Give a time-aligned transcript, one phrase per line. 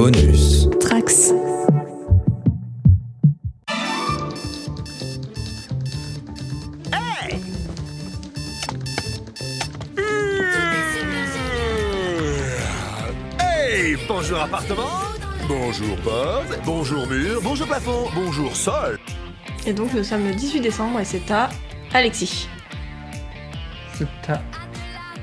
[0.00, 0.66] Bonus.
[0.80, 1.34] Trax.
[13.38, 14.84] Hey Bonjour appartement
[15.46, 18.98] Bonjour porte Bonjour mur Bonjour plafond Bonjour sol
[19.66, 21.50] Et donc nous sommes le 18 décembre et c'est à
[21.92, 22.48] Alexis.
[23.98, 24.40] C'est à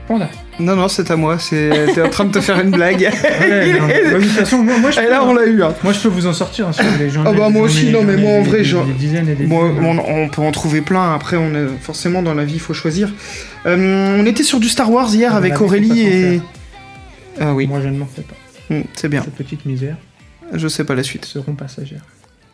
[0.08, 0.30] Panda.
[0.60, 1.38] Non, non, c'est à moi.
[1.40, 1.70] C'est...
[1.94, 3.02] T'es en train de te faire une blague.
[3.40, 5.62] Ouais, non, bah, de toute façon, moi, moi, je Et peux, là, on l'a eu.
[5.62, 5.74] Hein.
[5.84, 7.10] moi, je peux vous en sortir hein, si vous voulez.
[7.26, 8.86] Ah bah, moi aussi, non, mais ai moi, en vrai, genre-
[9.82, 11.14] on, on peut en trouver plein.
[11.14, 13.10] Après, on est forcément dans la vie, il faut choisir.
[13.66, 16.42] Euh, on était sur du Star Wars hier avec Aurélie et.
[17.40, 18.74] Ah oui, Moi, je ne m'en fais pas.
[18.74, 19.22] Hmm, c'est bien.
[19.24, 19.96] Cette petite misère
[20.54, 21.26] Je sais pas la suite.
[21.26, 22.02] seront passagères.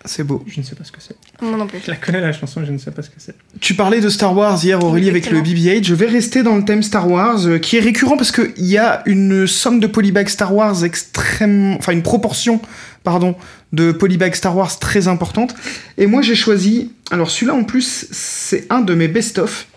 [0.06, 0.44] C'est beau.
[0.48, 1.16] Je ne sais pas ce que c'est.
[1.42, 1.80] Moi non plus.
[1.86, 3.36] Je la connais la chanson, je ne sais pas ce que c'est.
[3.62, 5.76] Tu parlais de Star Wars hier, Aurélie, avec le Exactement.
[5.80, 5.84] BB-8.
[5.86, 8.78] Je vais rester dans le thème Star Wars, euh, qui est récurrent parce qu'il y
[8.78, 11.78] a une somme de polybags Star Wars extrêmement.
[11.78, 12.60] Enfin, une proportion,
[13.06, 13.36] pardon,
[13.72, 15.56] de polybags Star Wars très importante.
[15.98, 16.92] Et moi, j'ai choisi.
[17.10, 19.68] Alors, celui-là, en plus, c'est un de mes best-of.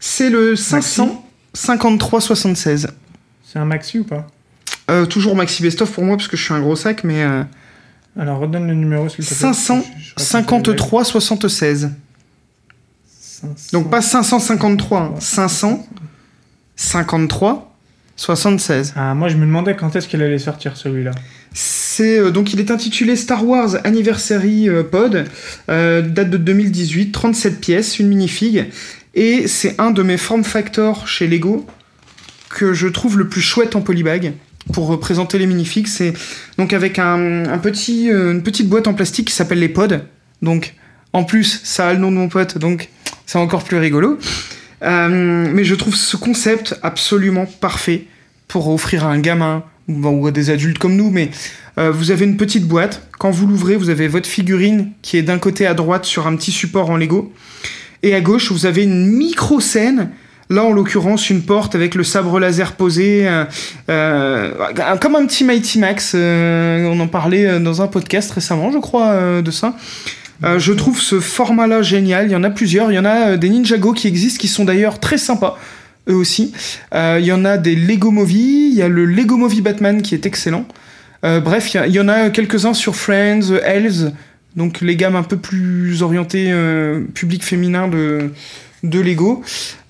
[0.00, 2.88] C'est le 553-76.
[3.44, 4.26] C'est un maxi ou pas?
[4.90, 7.22] Euh, toujours maxi best-of pour moi, parce que je suis un gros sac, mais.
[7.22, 7.42] euh,
[8.18, 9.38] Alors, redonne le numéro s'il te plaît.
[10.16, 11.90] Je- je raconte le 553-76.
[13.18, 13.54] 500.
[13.72, 17.72] Donc pas 553, hein, 553
[18.16, 18.94] 76.
[18.96, 21.10] Ah, moi, je me demandais quand est-ce qu'il allait sortir celui-là.
[21.52, 25.26] C'est euh, donc il est intitulé Star Wars Anniversary euh, Pod,
[25.68, 28.66] euh, date de 2018, 37 pièces, une minifig,
[29.14, 31.66] et c'est un de mes form factors chez Lego
[32.48, 34.32] que je trouve le plus chouette en polybag
[34.72, 35.86] pour représenter les minifigs.
[35.86, 36.12] C'est
[36.58, 40.00] donc avec un, petit, euh, une petite boîte en plastique qui s'appelle les pods.
[40.42, 40.74] Donc
[41.12, 42.88] en plus ça a le nom de mon pote, donc
[43.26, 44.18] c'est encore plus rigolo.
[44.82, 48.04] Euh, mais je trouve ce concept absolument parfait
[48.48, 51.10] pour offrir à un gamin ou à des adultes comme nous.
[51.10, 51.30] Mais
[51.78, 53.08] euh, vous avez une petite boîte.
[53.18, 56.36] Quand vous l'ouvrez, vous avez votre figurine qui est d'un côté à droite sur un
[56.36, 57.32] petit support en Lego.
[58.02, 60.10] Et à gauche, vous avez une micro-scène.
[60.48, 63.44] Là, en l'occurrence, une porte avec le sabre laser posé, euh,
[63.90, 64.52] euh,
[65.00, 66.12] comme un petit Mighty Max.
[66.14, 69.74] euh, on en parlait dans un podcast récemment, je crois, euh, de ça.
[70.42, 72.26] Je trouve ce format-là génial.
[72.26, 72.92] Il y en a plusieurs.
[72.92, 75.58] Il y en a des Ninjago qui existent, qui sont d'ailleurs très sympas,
[76.10, 76.52] eux aussi.
[76.94, 78.68] Il y en a des Lego Movie.
[78.70, 80.66] Il y a le Lego Movie Batman qui est excellent.
[81.22, 84.12] Bref, il y en a quelques-uns sur Friends, Elves,
[84.56, 86.52] donc les gammes un peu plus orientées
[87.14, 88.30] public féminin de,
[88.88, 89.42] de Lego.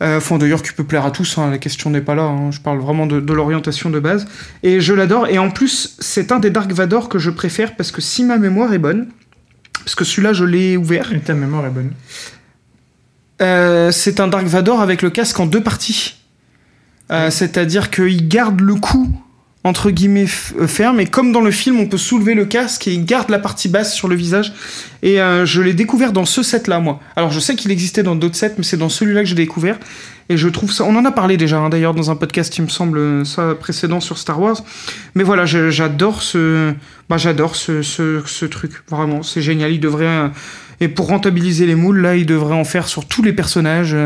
[0.02, 2.22] Euh, Enfin, d'ailleurs, qui peut plaire à tous, hein, la question n'est pas là.
[2.24, 2.50] hein.
[2.50, 4.26] Je parle vraiment de, de l'orientation de base.
[4.62, 5.26] Et je l'adore.
[5.28, 8.38] Et en plus, c'est un des Dark Vador que je préfère parce que si ma
[8.38, 9.08] mémoire est bonne,
[9.84, 11.12] parce que celui-là, je l'ai ouvert.
[11.12, 11.92] Et ta mémoire est bonne.
[13.42, 16.14] Euh, c'est un Dark Vador avec le casque en deux parties.
[17.12, 19.08] Euh, C'est-à-dire qu'il garde le cou
[19.66, 20.26] entre guillemets
[20.58, 21.00] euh, ferme.
[21.00, 23.68] Et comme dans le film on peut soulever le casque et il garde la partie
[23.68, 24.52] basse sur le visage.
[25.02, 27.00] Et euh, je l'ai découvert dans ce set là moi.
[27.16, 29.78] Alors je sais qu'il existait dans d'autres sets mais c'est dans celui-là que j'ai découvert.
[30.28, 32.62] Et je trouve ça on en a parlé déjà hein, d'ailleurs dans un podcast il
[32.62, 34.62] me semble euh, ça précédent sur Star Wars.
[35.16, 36.72] Mais voilà j'adore ce
[37.08, 37.56] bah j'adore
[38.46, 38.72] truc.
[38.88, 39.72] Vraiment c'est génial.
[39.72, 40.30] Il devrait
[40.80, 43.96] et pour rentabiliser les moules, là, ils devraient en faire sur tous les personnages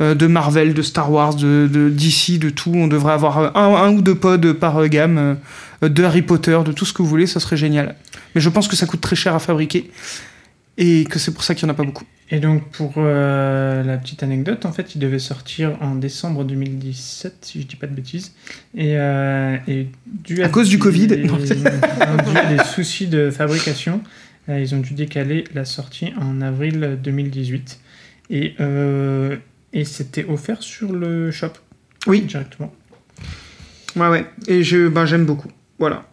[0.00, 2.72] de Marvel, de Star Wars, de, de DC, de tout.
[2.74, 5.36] On devrait avoir euh, un, un ou deux pods par euh, gamme,
[5.82, 7.94] euh, de Harry Potter, de tout ce que vous voulez, ça serait génial.
[8.34, 9.90] Mais je pense que ça coûte très cher à fabriquer
[10.76, 12.04] et que c'est pour ça qu'il n'y en a pas beaucoup.
[12.30, 17.36] Et donc, pour euh, la petite anecdote, en fait, il devait sortir en décembre 2017,
[17.40, 18.32] si je dis pas de bêtises.
[18.76, 21.06] Et, euh, et dû À cause du Covid.
[21.06, 24.02] des- non, dû à des soucis de fabrication,
[24.50, 27.80] euh, ils ont dû décaler la sortie en avril 2018.
[28.30, 29.36] Et, euh,
[29.72, 31.52] et c'était offert sur le shop
[32.06, 32.72] Oui, directement.
[33.96, 34.26] ouais, ouais.
[34.46, 35.48] Et je, ben, j'aime beaucoup.
[35.78, 36.04] Voilà.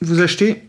[0.00, 0.62] Vous achetez?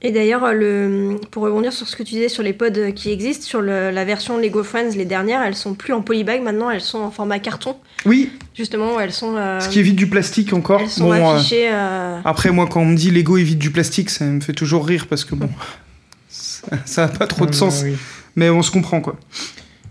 [0.00, 1.16] Et d'ailleurs, le...
[1.32, 4.04] pour rebondir sur ce que tu disais sur les pods qui existent, sur le- la
[4.04, 7.40] version Lego Friends, les dernières, elles sont plus en polybag, maintenant elles sont en format
[7.40, 7.76] carton.
[8.06, 10.82] Oui, Justement, elles sont, euh, ce qui évite du plastique encore.
[10.82, 11.68] elles sont Bon, euh, affichées.
[11.72, 14.86] euh, après, moi, quand on me dit Lego évite du plastique, ça me fait toujours
[14.86, 15.48] rire parce que bon,
[16.28, 17.82] ça- n'a pas trop de Euh, sens.
[17.84, 17.96] oui.
[18.36, 19.18] Mais on se comprend, quoi.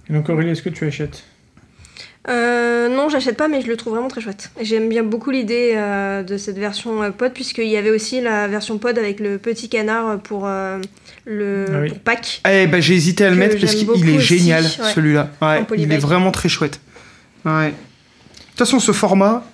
[0.09, 1.23] Et donc, Aurélie, est-ce que tu achètes?
[2.29, 4.51] Euh, non, j'achète pas, mais je le trouve vraiment très chouette.
[4.59, 8.19] Et J'aime bien beaucoup l'idée euh, de cette version euh, pod, puisqu'il y avait aussi
[8.21, 10.79] la version pod avec le petit canard pour, euh,
[11.25, 11.89] le, Ah oui.
[11.89, 12.41] pour Pâques.
[12.49, 14.93] Eh ben, j'ai hésité à le mettre parce qu'il est génial, ouais.
[14.93, 15.29] celui-là.
[15.41, 16.81] Ouais, il est vraiment très chouette.
[17.45, 17.69] Ouais.
[17.69, 17.73] De
[18.49, 19.45] toute façon, ce format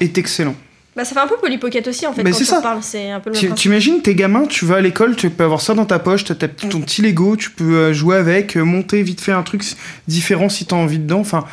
[0.00, 0.56] est excellent.
[0.94, 2.58] Bah, ça fait un peu Polly Pocket aussi, en fait, Mais quand ça.
[2.58, 2.78] en parles.
[2.82, 3.54] C'est un peu le.
[3.54, 6.34] T'imagines, t'es gamin, tu vas à l'école, tu peux avoir ça dans ta poche, t'as
[6.34, 9.62] ta- ton petit Lego, tu peux euh, jouer avec, euh, monter vite fait un truc
[10.06, 11.20] différent si t'as envie dedans.
[11.20, 11.44] Enfin,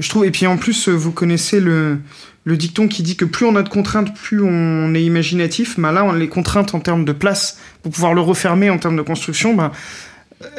[0.00, 0.24] Je trouve.
[0.24, 1.98] Et puis en plus, euh, vous connaissez le,
[2.44, 5.78] le dicton qui dit que plus on a de contraintes, plus on est imaginatif.
[5.78, 8.96] Bah là, on- les contraintes en termes de place, pour pouvoir le refermer en termes
[8.96, 9.70] de construction, bah,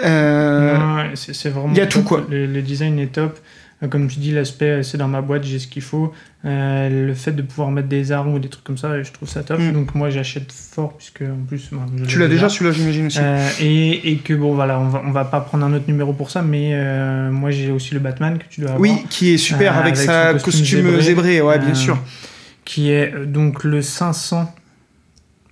[0.05, 1.69] euh, c'est vraiment.
[1.73, 2.03] il y a top.
[2.03, 2.25] tout, quoi.
[2.29, 3.37] Le, le design est top.
[3.83, 6.13] Euh, Comme tu dis, l'aspect, euh, c'est dans ma boîte, j'ai ce qu'il faut.
[6.43, 9.29] Euh, le fait de pouvoir mettre des armes ou des trucs comme ça, je trouve
[9.29, 9.59] ça top.
[9.59, 9.73] Mm.
[9.73, 11.69] Donc moi, j'achète fort, puisque en plus.
[11.97, 13.19] je tu l'as déjà, celui-là, j'imagine aussi.
[13.21, 16.13] Euh, et, et que bon, voilà, on va, on va pas prendre un autre numéro
[16.13, 18.81] pour ça, mais euh, moi, j'ai aussi le Batman que tu dois avoir.
[18.81, 21.01] oui, qui est super avec, avec sa costume, costume zébré.
[21.01, 21.41] zébré.
[21.41, 21.97] ouais, bien sûr.
[22.65, 24.53] qui est donc le 500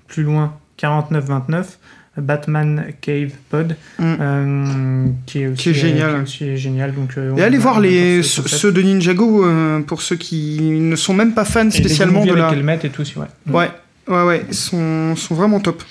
[0.07, 1.77] plus loin 4929
[2.17, 4.03] Batman Cave Pod Mm.
[4.19, 6.09] euh, qui est aussi Qui est génial.
[6.09, 9.45] euh, qui est aussi génial donc euh, Et allez voir les, ce ceux de Ninjago
[9.87, 12.47] pour ceux qui ne sont même pas fans Et les spécialement de movies la.
[12.49, 13.25] avec et tout aussi ouais.
[13.45, 13.55] Mm.
[13.55, 13.69] Ouais,
[14.07, 15.81] ouais, ouais, ils sont, sont vraiment top.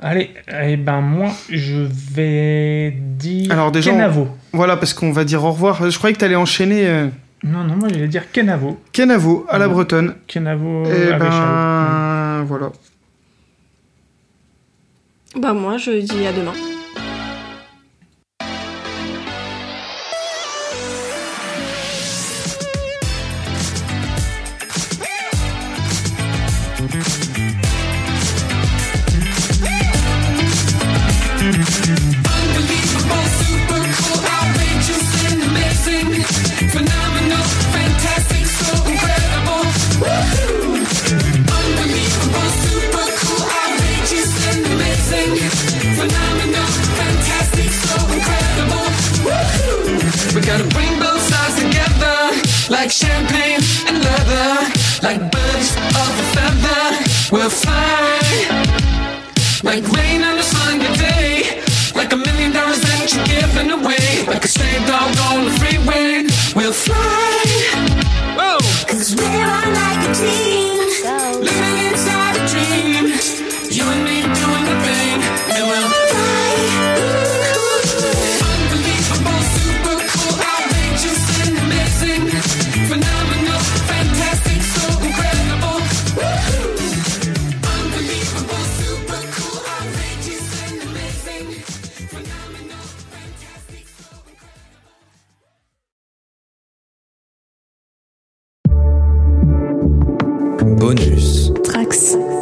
[0.00, 0.30] allez
[0.62, 5.50] et ben moi je vais dire Alors, déjà, Kenavo Voilà, parce qu'on va dire au
[5.52, 5.90] revoir.
[5.90, 7.08] Je croyais que tu allais enchaîner
[7.42, 9.72] non non moi j'allais dire Kenavo Kenavo à la Ouais.
[9.72, 10.14] bretonne.
[10.26, 12.70] Kenavo Et avec ben, voilà.
[15.36, 16.69] Bah moi je dis à demain.
[52.70, 54.72] Like champagne and leather,
[55.02, 56.82] like birds of a feather.
[57.32, 58.20] We'll fly.
[59.62, 61.62] Like rain on a sunny day
[61.94, 65.79] Like a million dollars that you're giving away Like a stray dog on the freeway
[101.90, 102.14] Bonus.
[102.14, 102.39] Trax.